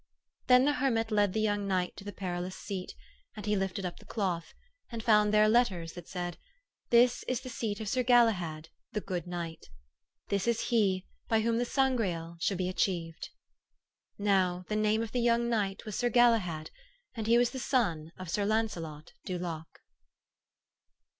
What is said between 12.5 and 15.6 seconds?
be achieved...." Now, the name of the young